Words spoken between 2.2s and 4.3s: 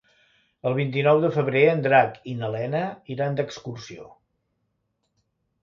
i na Lena iran d'excursió.